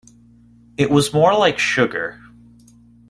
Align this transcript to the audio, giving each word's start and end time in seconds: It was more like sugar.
It 0.77 0.89
was 0.89 1.13
more 1.13 1.35
like 1.35 1.59
sugar. 1.59 2.19